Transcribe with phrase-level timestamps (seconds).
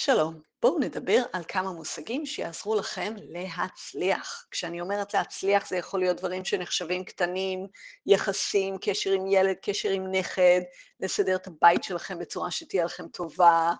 [0.00, 4.46] שלום, בואו נדבר על כמה מושגים שיעזרו לכם להצליח.
[4.50, 7.66] כשאני אומרת להצליח זה יכול להיות דברים שנחשבים קטנים,
[8.06, 10.60] יחסים, קשר עם ילד, קשר עם נכד,
[11.00, 13.72] לסדר את הבית שלכם בצורה שתהיה לכם טובה,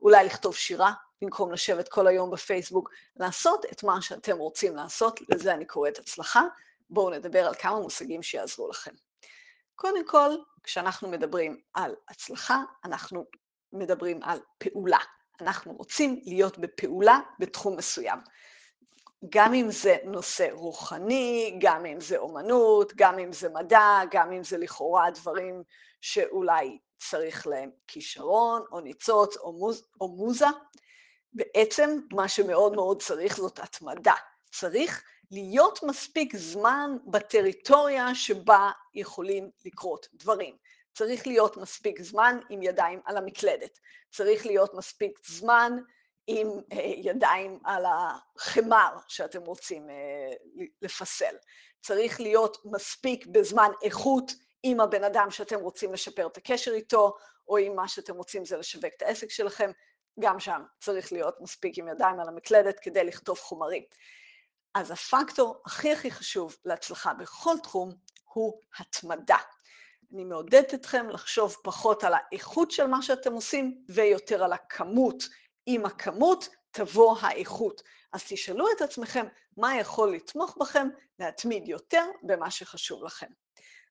[0.00, 0.92] אולי לכתוב שירה
[1.22, 6.42] במקום לשבת כל היום בפייסבוק, לעשות את מה שאתם רוצים לעשות, לזה אני קוראת הצלחה.
[6.90, 8.92] בואו נדבר על כמה מושגים שיעזרו לכם.
[9.74, 10.30] קודם כל,
[10.62, 13.24] כשאנחנו מדברים על הצלחה, אנחנו
[13.72, 14.98] מדברים על פעולה.
[15.40, 18.18] אנחנו רוצים להיות בפעולה בתחום מסוים.
[19.30, 24.44] גם אם זה נושא רוחני, גם אם זה אומנות, גם אם זה מדע, גם אם
[24.44, 25.62] זה לכאורה דברים
[26.00, 30.46] שאולי צריך להם כישרון, או ניצוץ, או, מוז, או מוזה.
[31.32, 34.14] בעצם מה שמאוד מאוד צריך זאת התמדה.
[34.52, 40.56] צריך להיות מספיק זמן בטריטוריה שבה יכולים לקרות דברים.
[40.94, 43.78] צריך להיות מספיק זמן עם ידיים על המקלדת,
[44.10, 45.72] צריך להיות מספיק זמן
[46.26, 51.34] עם אה, ידיים על החמר שאתם רוצים אה, לפסל,
[51.80, 57.16] צריך להיות מספיק בזמן איכות עם הבן אדם שאתם רוצים לשפר את הקשר איתו,
[57.48, 59.70] או אם מה שאתם רוצים זה לשווק את העסק שלכם,
[60.20, 63.82] גם שם צריך להיות מספיק עם ידיים על המקלדת כדי לכתוב חומרים.
[64.74, 69.36] אז הפקטור הכי הכי חשוב להצלחה בכל תחום הוא התמדה.
[70.14, 75.24] אני מעודדת אתכם לחשוב פחות על האיכות של מה שאתם עושים ויותר על הכמות.
[75.66, 77.82] עם הכמות תבוא האיכות.
[78.12, 83.26] אז תשאלו את עצמכם מה יכול לתמוך בכם להתמיד יותר במה שחשוב לכם.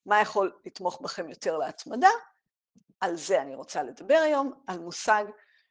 [0.05, 2.09] מה יכול לתמוך בכם יותר להתמדה?
[2.99, 5.25] על זה אני רוצה לדבר היום, על מושג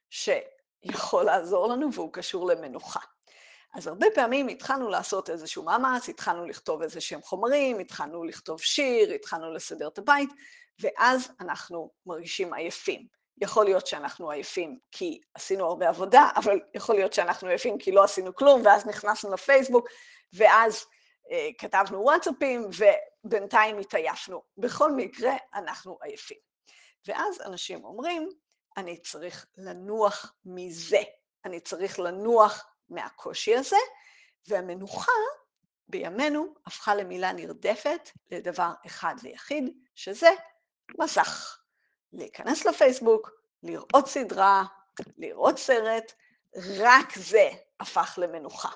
[0.09, 2.99] שיכול לעזור לנו והוא קשור למנוחה.
[3.73, 9.11] אז הרבה פעמים התחלנו לעשות איזשהו מאמץ, התחלנו לכתוב איזה שהם חומרים, התחלנו לכתוב שיר,
[9.11, 10.29] התחלנו לסדר את הבית,
[10.79, 13.07] ואז אנחנו מרגישים עייפים.
[13.41, 18.03] יכול להיות שאנחנו עייפים כי עשינו הרבה עבודה, אבל יכול להיות שאנחנו עייפים כי לא
[18.03, 19.87] עשינו כלום, ואז נכנסנו לפייסבוק,
[20.33, 20.85] ואז
[21.31, 22.69] אה, כתבנו וואטסאפים,
[23.23, 24.41] ובינתיים התעייפנו.
[24.57, 26.37] בכל מקרה, אנחנו עייפים.
[27.07, 28.29] ואז אנשים אומרים,
[28.77, 31.01] אני צריך לנוח מזה,
[31.45, 33.77] אני צריך לנוח מהקושי הזה,
[34.47, 35.11] והמנוחה
[35.87, 40.29] בימינו הפכה למילה נרדפת לדבר אחד ויחיד, שזה
[40.99, 41.59] מסך.
[42.13, 43.31] להיכנס לפייסבוק,
[43.63, 44.63] לראות סדרה,
[45.17, 46.13] לראות סרט,
[46.79, 47.49] רק זה
[47.79, 48.69] הפך למנוחה.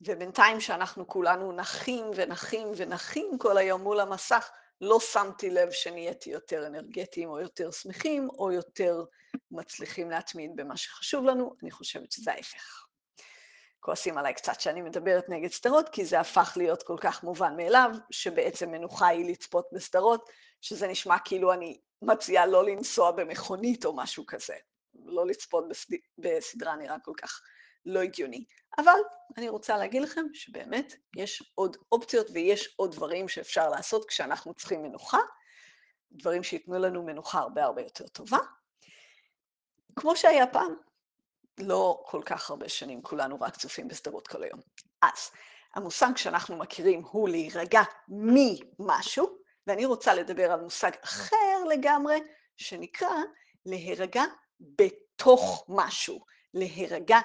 [0.00, 4.50] ובינתיים שאנחנו כולנו נחים ונחים ונחים כל היום מול המסך,
[4.84, 9.04] לא שמתי לב שנהייתי יותר אנרגטיים או יותר שמחים או יותר
[9.50, 12.86] מצליחים להתמיד במה שחשוב לנו, אני חושבת שזה ההפך.
[13.80, 17.90] כועסים עליי קצת שאני מדברת נגד סדרות, כי זה הפך להיות כל כך מובן מאליו,
[18.10, 20.30] שבעצם מנוחה היא לצפות בסדרות,
[20.60, 24.54] שזה נשמע כאילו אני מציעה לא לנסוע במכונית או משהו כזה.
[25.04, 25.94] לא לצפות בסד...
[26.18, 27.40] בסדרה נראה כל כך
[27.86, 28.44] לא הגיוני.
[28.78, 28.98] אבל
[29.36, 34.82] אני רוצה להגיד לכם שבאמת יש עוד אופציות ויש עוד דברים שאפשר לעשות כשאנחנו צריכים
[34.82, 35.18] מנוחה,
[36.12, 38.38] דברים שייתנו לנו מנוחה הרבה הרבה יותר טובה.
[39.96, 40.74] כמו שהיה פעם,
[41.58, 44.60] לא כל כך הרבה שנים, כולנו רק צופים בסדרות כל היום.
[45.02, 45.30] אז
[45.74, 52.20] המושג שאנחנו מכירים הוא להירגע ממשהו, ואני רוצה לדבר על מושג אחר לגמרי,
[52.56, 53.16] שנקרא
[53.66, 54.22] להירגע
[54.60, 56.24] בתוך משהו,
[56.54, 57.18] להירגע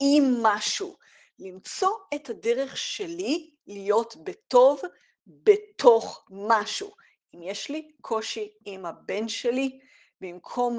[0.00, 0.96] עם משהו,
[1.38, 4.80] למצוא את הדרך שלי להיות בטוב
[5.26, 6.90] בתוך משהו.
[7.34, 9.80] אם יש לי קושי עם הבן שלי,
[10.20, 10.78] במקום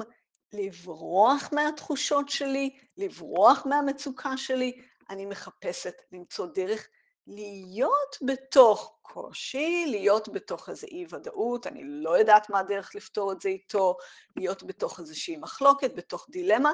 [0.52, 6.88] לברוח מהתחושות שלי, לברוח מהמצוקה שלי, אני מחפשת למצוא דרך
[7.26, 13.48] להיות בתוך קושי, להיות בתוך איזו אי-ודאות, אני לא יודעת מה הדרך לפתור את זה
[13.48, 13.96] איתו,
[14.36, 16.72] להיות בתוך איזושהי מחלוקת, בתוך דילמה,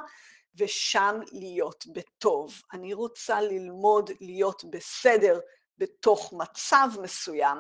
[0.57, 2.63] ושם להיות בטוב.
[2.73, 5.41] אני רוצה ללמוד להיות בסדר
[5.79, 7.59] בתוך מצב מסוים,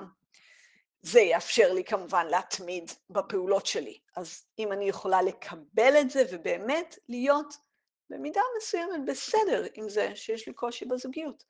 [1.02, 3.98] זה יאפשר לי כמובן להתמיד בפעולות שלי.
[4.16, 7.54] אז אם אני יכולה לקבל את זה ובאמת להיות
[8.10, 11.44] במידה מסוימת בסדר עם זה שיש לי קושי בזוגיות,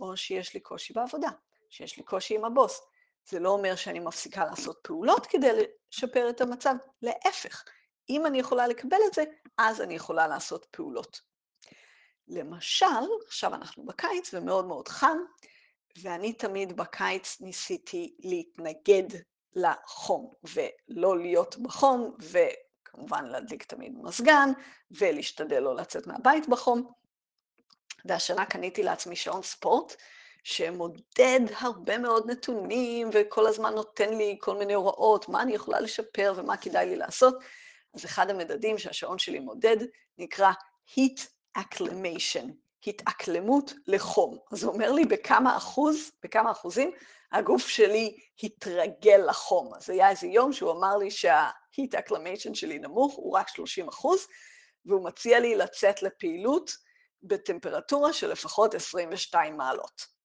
[0.00, 1.28] או שיש לי קושי בעבודה,
[1.70, 2.80] שיש לי קושי עם הבוס,
[3.28, 5.48] זה לא אומר שאני מפסיקה לעשות פעולות כדי
[5.90, 7.64] לשפר את המצב, להפך.
[8.10, 9.24] אם אני יכולה לקבל את זה,
[9.58, 11.20] אז אני יכולה לעשות פעולות.
[12.28, 12.86] למשל,
[13.26, 15.18] עכשיו אנחנו בקיץ ומאוד מאוד חם,
[16.02, 19.20] ואני תמיד בקיץ ניסיתי להתנגד
[19.54, 24.50] לחום, ולא להיות בחום, וכמובן להדליק תמיד מזגן,
[24.90, 26.92] ולהשתדל לא לצאת מהבית בחום.
[28.04, 29.96] והשנה קניתי לעצמי שעון ספורט,
[30.44, 36.32] שמודד הרבה מאוד נתונים, וכל הזמן נותן לי כל מיני הוראות, מה אני יכולה לשפר
[36.36, 37.34] ומה כדאי לי לעשות.
[37.96, 39.76] אז אחד המדדים שהשעון שלי מודד
[40.18, 40.52] נקרא
[40.94, 41.20] heat
[41.58, 42.46] acclimation,
[42.86, 44.38] התאקלמות לחום.
[44.52, 46.90] אז הוא אומר לי בכמה אחוז, בכמה אחוזים,
[47.32, 49.74] הגוף שלי התרגל לחום.
[49.74, 54.26] אז היה איזה יום שהוא אמר לי שה-heat acclimation שלי נמוך, הוא רק 30 אחוז,
[54.86, 56.70] והוא מציע לי לצאת לפעילות
[57.22, 60.15] בטמפרטורה של לפחות 22 מעלות.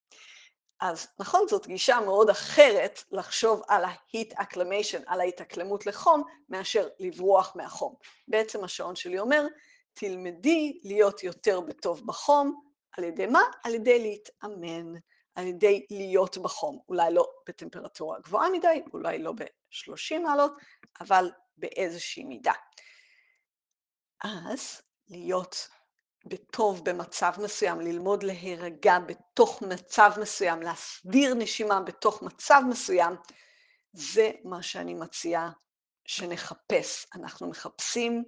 [0.81, 7.55] אז נכון, זאת גישה מאוד אחרת לחשוב על ה-heat acclimation, על ההתאקלמות לחום, מאשר לברוח
[7.55, 7.95] מהחום.
[8.27, 9.45] בעצם השעון שלי אומר,
[9.93, 12.61] תלמדי להיות יותר בטוב בחום,
[12.97, 13.41] על ידי מה?
[13.63, 14.93] על ידי להתאמן,
[15.35, 16.79] על ידי להיות בחום.
[16.89, 20.51] אולי לא בטמפרטורה גבוהה מדי, אולי לא ב-30 מעלות,
[21.01, 22.53] אבל באיזושהי מידה.
[24.23, 25.67] אז להיות
[26.25, 33.15] בטוב במצב מסוים, ללמוד להירגע בתוך מצב מסוים, להסדיר נשימה בתוך מצב מסוים,
[33.93, 35.51] זה מה שאני מציעה
[36.05, 37.05] שנחפש.
[37.15, 38.23] אנחנו מחפשים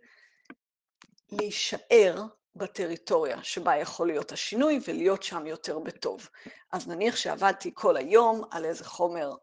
[1.31, 2.23] להישאר
[2.55, 6.29] בטריטוריה שבה יכול להיות השינוי ולהיות שם יותר בטוב.
[6.71, 9.35] אז נניח שעבדתי כל היום על איזה חומר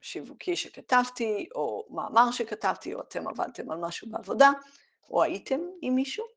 [0.00, 4.50] שיווקי שכתבתי, או מאמר שכתבתי, או אתם עבדתם על משהו בעבודה,
[5.10, 6.35] או הייתם עם מישהו,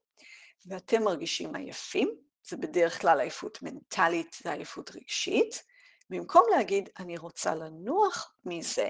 [0.67, 2.15] ואתם מרגישים עייפים,
[2.47, 5.63] זה בדרך כלל עייפות מנטלית ועייפות רגשית,
[6.09, 8.89] במקום להגיד, אני רוצה לנוח מזה,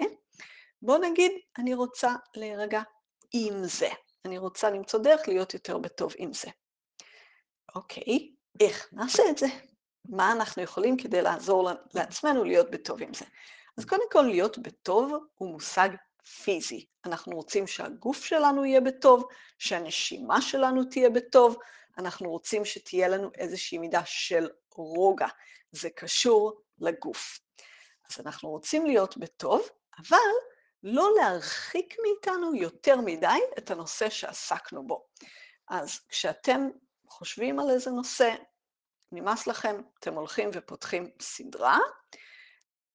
[0.82, 2.82] בואו נגיד, אני רוצה להירגע
[3.34, 3.90] עם זה.
[4.26, 6.48] אני רוצה למצוא דרך להיות יותר בטוב עם זה.
[7.76, 9.48] אוקיי, איך נעשה את זה?
[10.06, 13.26] מה אנחנו יכולים כדי לעזור לעצמנו להיות בטוב עם זה?
[13.78, 15.90] אז קודם כל, להיות בטוב הוא מושג
[16.44, 16.86] פיזי.
[17.06, 19.28] אנחנו רוצים שהגוף שלנו יהיה בטוב,
[19.58, 21.58] שהנשימה שלנו תהיה בטוב,
[21.98, 25.28] אנחנו רוצים שתהיה לנו איזושהי מידה של רוגע.
[25.72, 27.40] זה קשור לגוף.
[28.10, 29.70] אז אנחנו רוצים להיות בטוב,
[30.00, 30.18] אבל
[30.84, 35.06] לא להרחיק מאיתנו יותר מדי את הנושא שעסקנו בו.
[35.68, 36.70] אז כשאתם
[37.08, 38.36] חושבים על איזה נושא,
[39.12, 41.80] נמאס לכם, אתם הולכים ופותחים סדרה,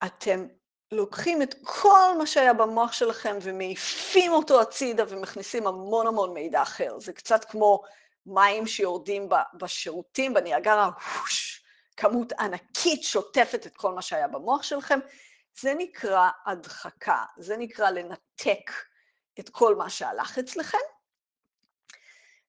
[0.04, 0.46] אתם
[0.94, 6.98] לוקחים את כל מה שהיה במוח שלכם ומעיפים אותו הצידה ומכניסים המון המון מידע אחר.
[6.98, 7.82] זה קצת כמו
[8.26, 10.90] מים שיורדים בשירותים, בניאגרה,
[11.96, 14.98] כמות ענקית שוטפת את כל מה שהיה במוח שלכם.
[15.60, 18.70] זה נקרא הדחקה, זה נקרא לנתק
[19.40, 20.78] את כל מה שהלך אצלכם.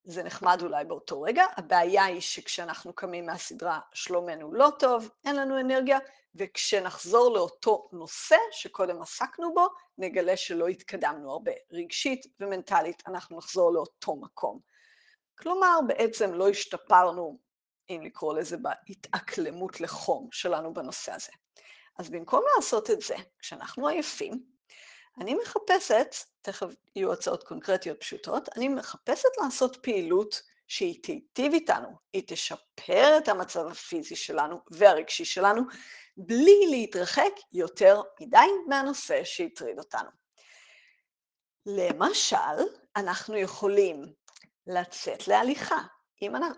[0.06, 5.60] זה נחמד אולי באותו רגע, הבעיה היא שכשאנחנו קמים מהסדרה שלומנו לא טוב, אין לנו
[5.60, 6.00] אנרגיה,
[6.36, 9.68] וכשנחזור לאותו נושא שקודם עסקנו בו,
[9.98, 11.52] נגלה שלא התקדמנו הרבה.
[11.72, 14.60] רגשית ומנטלית אנחנו נחזור לאותו מקום.
[15.38, 17.40] כלומר, בעצם לא השתפרנו,
[17.90, 21.32] אם לקרוא לזה, בהתאקלמות לחום שלנו בנושא הזה.
[22.00, 24.55] אז במקום לעשות את זה, כשאנחנו עייפים,
[25.20, 32.24] אני מחפשת, תכף יהיו הצעות קונקרטיות פשוטות, אני מחפשת לעשות פעילות שהיא תיטיב איתנו, היא
[32.28, 35.62] תשפר את המצב הפיזי שלנו והרגשי שלנו,
[36.18, 40.10] בלי להתרחק יותר מדי מהנושא שהטריד אותנו.
[41.66, 42.38] למשל,
[42.96, 44.06] אנחנו יכולים
[44.68, 45.78] לצאת להליכה,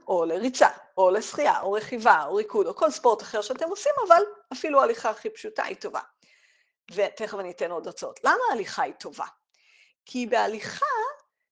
[0.07, 4.21] או לריצה, או לשחייה, או רכיבה, או ריקוד, או כל ספורט אחר שאתם עושים, אבל
[4.54, 6.00] אפילו ההליכה הכי פשוטה היא טובה.
[6.92, 8.19] ותכף אני אתן עוד הצעות.
[8.24, 9.25] למה ההליכה היא טובה?
[10.06, 10.86] כי בהליכה,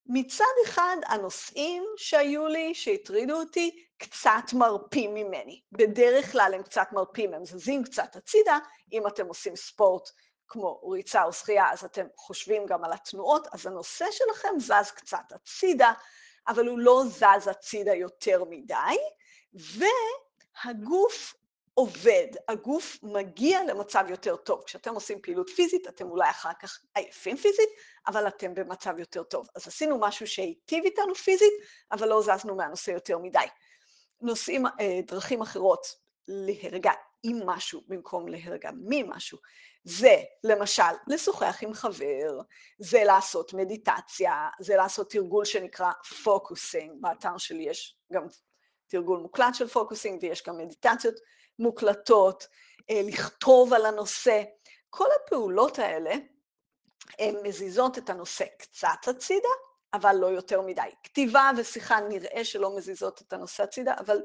[0.05, 5.61] מצד אחד הנושאים שהיו לי, שהטרידו אותי, קצת מרפים ממני.
[5.71, 8.59] בדרך כלל הם קצת מרפים, הם זזים קצת הצידה.
[8.91, 10.09] אם אתם עושים ספורט
[10.47, 15.31] כמו ריצה או שחייה, אז אתם חושבים גם על התנועות, אז הנושא שלכם זז קצת
[15.31, 15.93] הצידה,
[16.47, 18.97] אבל הוא לא זז הצידה יותר מדי,
[19.53, 21.35] והגוף
[21.77, 24.63] עובד, הגוף מגיע למצב יותר טוב.
[24.65, 27.69] כשאתם עושים פעילות פיזית, אתם אולי אחר כך עייפים פיזית,
[28.07, 29.47] אבל אתם במצב יותר טוב.
[29.55, 31.53] אז עשינו משהו שהיטיב איתנו פיזית,
[31.91, 33.45] אבל לא זזנו מהנושא יותר מדי.
[34.21, 35.87] נושאים, אה, דרכים אחרות
[36.27, 36.91] להירגע
[37.23, 39.37] עם משהו במקום להירגע ממשהו,
[39.83, 42.41] זה למשל לשוחח עם חבר,
[42.79, 45.91] זה לעשות מדיטציה, זה לעשות תרגול שנקרא
[46.23, 48.23] פוקוסינג, באתר שלי יש גם
[48.87, 51.15] תרגול מוקלט של פוקוסינג ויש גם מדיטציות
[51.59, 52.47] מוקלטות,
[52.89, 54.43] אה, לכתוב על הנושא.
[54.89, 56.15] כל הפעולות האלה
[57.19, 59.49] הן מזיזות את הנושא קצת הצידה,
[59.93, 60.89] אבל לא יותר מדי.
[61.03, 64.21] כתיבה ושיחה נראה שלא מזיזות את הנושא הצידה, אבל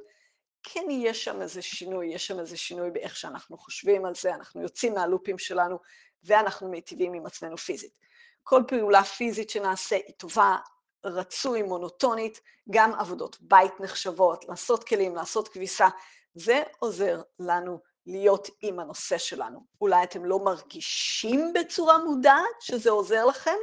[0.63, 4.63] כן יש שם איזה שינוי, יש שם איזה שינוי באיך שאנחנו חושבים על זה, אנחנו
[4.63, 5.79] יוצאים מהלופים שלנו
[6.25, 7.99] ואנחנו מיטיבים עם עצמנו פיזית.
[8.43, 10.57] כל פעולה פיזית שנעשה היא טובה,
[11.05, 15.89] רצוי, מונוטונית, גם עבודות בית נחשבות, לעשות כלים, לעשות כביסה,
[16.35, 19.61] זה עוזר לנו להיות עם הנושא שלנו.
[19.81, 23.57] אולי אתם לא מרגישים בצורה מודעת שזה עוזר לכם,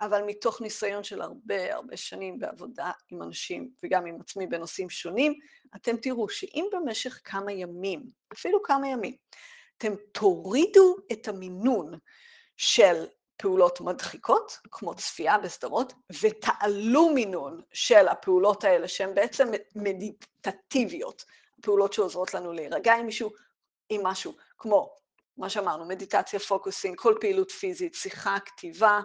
[0.00, 5.34] אבל מתוך ניסיון של הרבה הרבה שנים בעבודה עם אנשים וגם עם עצמי בנושאים שונים,
[5.76, 9.16] אתם תראו שאם במשך כמה ימים, אפילו כמה ימים,
[9.78, 11.98] אתם תורידו את המינון
[12.56, 21.24] של פעולות מדחיקות, כמו צפייה בסדרות, ותעלו מינון של הפעולות האלה שהן בעצם מדיטטיביות,
[21.66, 23.30] פעולות שעוזרות לנו להירגע עם מישהו,
[23.88, 24.96] עם משהו, כמו
[25.36, 29.00] מה שאמרנו, מדיטציה, פוקוסינג, כל פעילות פיזית, שיחה, כתיבה.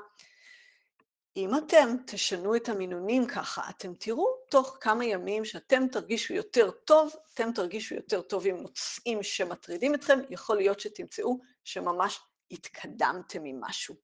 [1.37, 7.13] אם אתם תשנו את המינונים ככה, אתם תראו תוך כמה ימים שאתם תרגישו יותר טוב,
[7.33, 12.19] אתם תרגישו יותר טוב עם נושאים שמטרידים אתכם, יכול להיות שתמצאו שממש
[12.51, 13.95] התקדמתם עם משהו.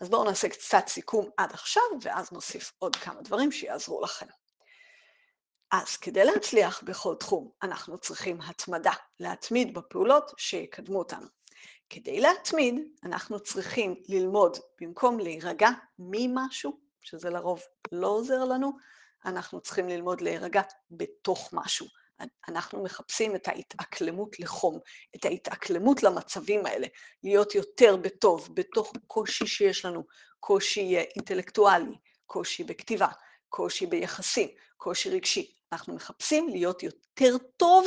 [0.00, 4.26] אז בואו נעשה קצת סיכום עד עכשיו, ואז נוסיף עוד כמה דברים שיעזרו לכם.
[5.72, 11.26] אז כדי להצליח בכל תחום, אנחנו צריכים התמדה, להתמיד בפעולות שיקדמו אותנו.
[11.90, 15.68] כדי להתמיד, אנחנו צריכים ללמוד, במקום להירגע
[15.98, 18.72] ממשהו, שזה לרוב לא עוזר לנו,
[19.24, 21.86] אנחנו צריכים ללמוד להירגע בתוך משהו.
[22.48, 24.78] אנחנו מחפשים את ההתאקלמות לחום,
[25.16, 26.86] את ההתאקלמות למצבים האלה,
[27.22, 30.04] להיות יותר בטוב, בתוך קושי שיש לנו,
[30.40, 31.96] קושי אינטלקטואלי,
[32.26, 33.08] קושי בכתיבה,
[33.48, 35.55] קושי ביחסים, קושי רגשי.
[35.72, 37.86] אנחנו מחפשים להיות יותר טוב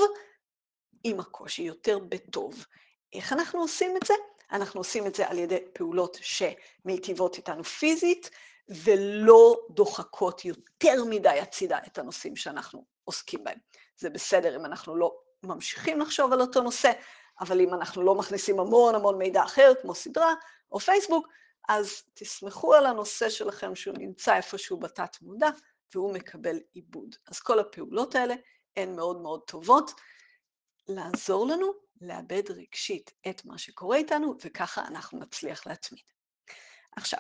[1.04, 2.66] עם הקושי, יותר בטוב.
[3.14, 4.14] איך אנחנו עושים את זה?
[4.52, 8.30] אנחנו עושים את זה על ידי פעולות שמיטיבות איתנו פיזית,
[8.70, 13.58] ולא דוחקות יותר מדי הצידה את הנושאים שאנחנו עוסקים בהם.
[13.98, 16.92] זה בסדר אם אנחנו לא ממשיכים לחשוב על אותו נושא,
[17.40, 20.34] אבל אם אנחנו לא מכניסים המון המון מידע אחר, כמו סדרה
[20.72, 21.28] או פייסבוק,
[21.70, 25.50] אז תסמכו על הנושא שלכם שהוא נמצא איפשהו בתת מודע,
[25.96, 27.16] והוא מקבל עיבוד.
[27.28, 28.36] אז כל הפעולות האלה
[28.78, 29.92] הן מאוד מאוד טובות
[30.88, 36.04] לעזור לנו לאבד רגשית את מה שקורה איתנו, וככה אנחנו נצליח להתמיד.
[36.98, 37.20] עכשיו,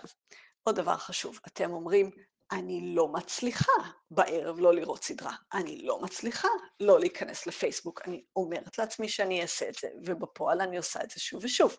[0.64, 2.12] עוד דבר חשוב, אתם אומרים,
[2.52, 3.72] אני לא מצליחה
[4.12, 6.48] בערב לא לראות סדרה, אני לא מצליחה
[6.80, 11.20] לא להיכנס לפייסבוק, אני אומרת לעצמי שאני אעשה את זה, ובפועל אני עושה את זה
[11.20, 11.78] שוב ושוב.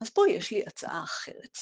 [0.00, 1.58] אז פה יש לי הצעה אחרת,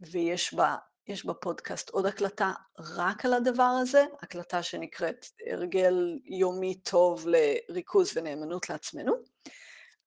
[0.00, 0.76] ויש בה,
[1.24, 9.14] בפודקאסט עוד הקלטה רק על הדבר הזה, הקלטה שנקראת הרגל יומי טוב לריכוז ונאמנות לעצמנו.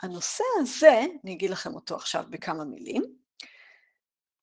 [0.02, 3.04] הנושא הזה, אני אגיד לכם אותו עכשיו בכמה מילים,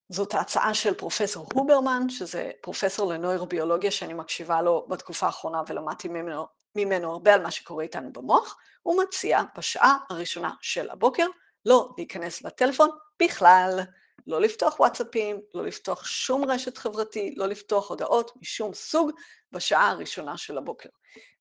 [0.08, 6.46] זאת ההצעה של פרופסור הוברמן, שזה פרופסור לנוירוביולוגיה שאני מקשיבה לו בתקופה האחרונה ולמדתי ממנו,
[6.76, 11.26] ממנו הרבה על מה שקורה איתנו במוח, הוא מציע בשעה הראשונה של הבוקר
[11.66, 12.90] לא להיכנס לטלפון
[13.22, 13.80] בכלל,
[14.26, 19.10] לא לפתוח וואטסאפים, לא לפתוח שום רשת חברתי, לא לפתוח הודעות משום סוג
[19.52, 20.88] בשעה הראשונה של הבוקר.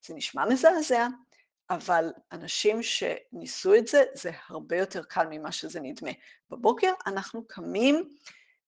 [0.06, 1.08] זה נשמע מזעזע,
[1.70, 6.12] אבל אנשים שניסו את זה, זה הרבה יותר קל ממה שזה נדמה.
[6.50, 8.15] בבוקר אנחנו קמים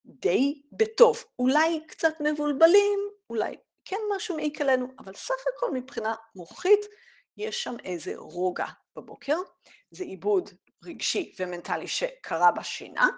[0.05, 1.24] די בטוב.
[1.39, 3.55] אולי קצת מבולבלים, אולי
[3.86, 6.79] כן משהו מעיק עלינו, אבל סך הכל מבחינה מוחית,
[7.38, 9.38] יש שם איזה רוגע בבוקר.
[9.91, 10.50] זה עיבוד
[10.83, 13.09] רגשי ומנטלי שקרה בשינה,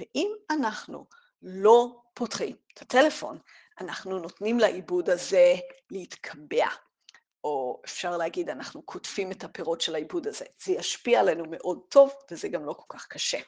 [0.00, 1.06] ואם אנחנו
[1.42, 3.38] לא פותחים את הטלפון,
[3.80, 5.54] אנחנו נותנים לעיבוד הזה
[5.90, 6.66] להתקבע.
[7.44, 10.44] או אפשר להגיד, אנחנו קוטפים את הפירות של העיבוד הזה.
[10.64, 13.38] זה ישפיע עלינו מאוד טוב, וזה גם לא כל כך קשה.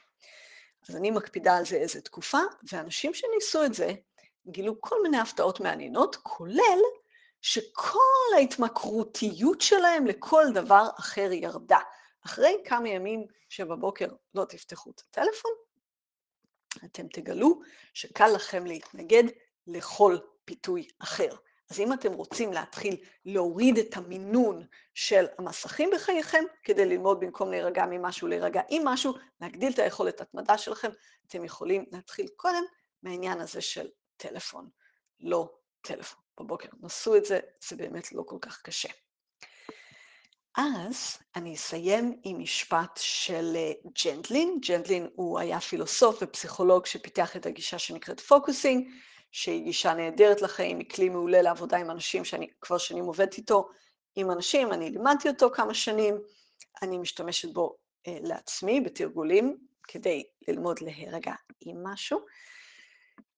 [0.88, 2.38] אז אני מקפידה על זה איזה תקופה,
[2.72, 3.92] ואנשים שניסו את זה
[4.46, 6.78] גילו כל מיני הפתעות מעניינות, כולל
[7.42, 11.78] שכל ההתמכרותיות שלהם לכל דבר אחר ירדה.
[12.26, 15.50] אחרי כמה ימים שבבוקר לא תפתחו את הטלפון,
[16.84, 17.60] אתם תגלו
[17.94, 19.24] שקל לכם להתנגד
[19.66, 21.28] לכל פיתוי אחר.
[21.70, 27.86] אז אם אתם רוצים להתחיל להוריד את המינון של המסכים בחייכם, כדי ללמוד במקום להירגע
[27.90, 30.90] ממשהו, להירגע עם משהו, להגדיל את היכולת התמדה שלכם,
[31.26, 32.62] אתם יכולים להתחיל קודם
[33.02, 34.68] מהעניין הזה של טלפון,
[35.20, 36.68] לא טלפון בבוקר.
[36.82, 38.88] נסו את זה, זה באמת לא כל כך קשה.
[40.56, 43.72] אז אני אסיים עם משפט של אה,
[44.04, 44.58] ג'נדלין.
[44.68, 48.88] ג'נדלין הוא היה פילוסוף ופסיכולוג שפיתח את הגישה שנקראת פוקוסינג,
[49.32, 53.68] שהיא גישה נהדרת לחיים, היא כלי מעולה לעבודה עם אנשים שאני כבר שנים עובדת איתו,
[54.16, 56.18] עם אנשים, אני לימדתי אותו כמה שנים,
[56.82, 59.56] אני משתמשת בו אה, לעצמי בתרגולים
[59.88, 62.20] כדי ללמוד להירגע עם משהו.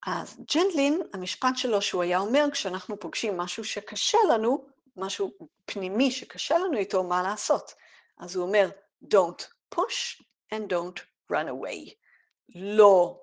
[0.06, 5.32] אז ג'נדלין, המשפט שלו שהוא היה אומר, כשאנחנו פוגשים משהו שקשה לנו, משהו
[5.64, 7.74] פנימי שקשה לנו איתו, מה לעשות?
[8.18, 8.68] אז הוא אומר,
[9.04, 10.22] Don't push
[10.54, 11.00] and don't
[11.32, 11.94] run away.
[12.54, 13.20] לא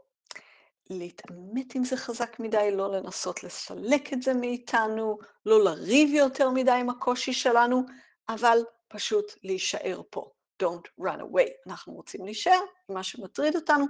[0.89, 6.71] להתעמת עם זה חזק מדי, לא לנסות לסלק את זה מאיתנו, לא לריב יותר מדי
[6.71, 7.83] עם הקושי שלנו,
[8.29, 10.31] אבל פשוט להישאר פה.
[10.63, 11.49] Don't run away.
[11.67, 13.85] אנחנו רוצים להישאר עם מה שמטריד אותנו,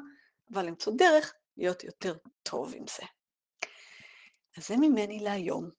[0.53, 3.05] אבל למצוא דרך להיות יותר טוב עם זה.
[4.57, 5.69] אז זה ממני להיום.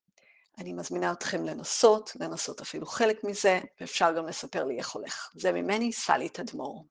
[0.58, 5.30] אני מזמינה אתכם לנסות, לנסות אפילו חלק מזה, ואפשר גם לספר לי איך הולך.
[5.34, 6.84] זה ממני, סלי תדמור.